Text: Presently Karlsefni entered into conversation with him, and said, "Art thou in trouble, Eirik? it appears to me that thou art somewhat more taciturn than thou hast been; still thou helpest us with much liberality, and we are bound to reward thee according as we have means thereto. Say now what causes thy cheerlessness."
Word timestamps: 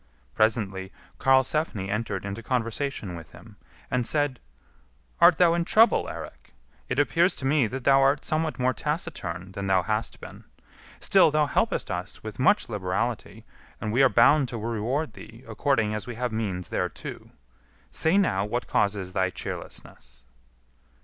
Presently 0.33 0.91
Karlsefni 1.19 1.87
entered 1.91 2.25
into 2.25 2.41
conversation 2.41 3.15
with 3.15 3.33
him, 3.33 3.55
and 3.91 4.07
said, 4.07 4.39
"Art 5.19 5.37
thou 5.37 5.53
in 5.53 5.63
trouble, 5.63 6.07
Eirik? 6.09 6.55
it 6.89 6.97
appears 6.97 7.35
to 7.35 7.45
me 7.45 7.67
that 7.67 7.83
thou 7.83 8.01
art 8.01 8.25
somewhat 8.25 8.57
more 8.57 8.73
taciturn 8.73 9.51
than 9.51 9.67
thou 9.67 9.83
hast 9.83 10.19
been; 10.19 10.43
still 10.99 11.29
thou 11.29 11.45
helpest 11.45 11.91
us 11.91 12.23
with 12.23 12.39
much 12.39 12.67
liberality, 12.67 13.45
and 13.79 13.91
we 13.93 14.01
are 14.01 14.09
bound 14.09 14.47
to 14.49 14.57
reward 14.57 15.13
thee 15.13 15.43
according 15.47 15.93
as 15.93 16.07
we 16.07 16.15
have 16.15 16.31
means 16.31 16.69
thereto. 16.69 17.29
Say 17.91 18.17
now 18.17 18.43
what 18.43 18.65
causes 18.65 19.13
thy 19.13 19.29
cheerlessness." 19.29 20.23